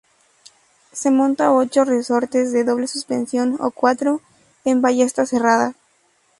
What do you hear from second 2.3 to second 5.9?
de doble suspensión o cuatro en ballesta cerrada.